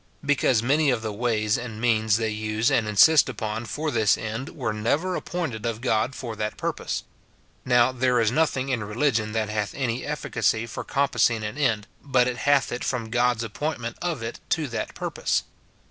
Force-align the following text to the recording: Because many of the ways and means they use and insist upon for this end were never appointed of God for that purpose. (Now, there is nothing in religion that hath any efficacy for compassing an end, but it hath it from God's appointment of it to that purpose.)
Because 0.25 0.63
many 0.63 0.89
of 0.89 1.03
the 1.03 1.13
ways 1.13 1.59
and 1.59 1.79
means 1.79 2.17
they 2.17 2.29
use 2.31 2.71
and 2.71 2.87
insist 2.87 3.29
upon 3.29 3.65
for 3.67 3.91
this 3.91 4.17
end 4.17 4.49
were 4.49 4.73
never 4.73 5.15
appointed 5.15 5.63
of 5.63 5.79
God 5.79 6.15
for 6.15 6.35
that 6.37 6.57
purpose. 6.57 7.03
(Now, 7.65 7.91
there 7.91 8.19
is 8.19 8.31
nothing 8.31 8.69
in 8.69 8.83
religion 8.83 9.33
that 9.33 9.49
hath 9.49 9.75
any 9.75 10.03
efficacy 10.03 10.65
for 10.65 10.83
compassing 10.83 11.43
an 11.43 11.55
end, 11.55 11.85
but 12.01 12.27
it 12.27 12.37
hath 12.37 12.71
it 12.71 12.83
from 12.83 13.11
God's 13.11 13.43
appointment 13.43 13.95
of 14.01 14.23
it 14.23 14.39
to 14.49 14.67
that 14.69 14.95
purpose.) 14.95 15.43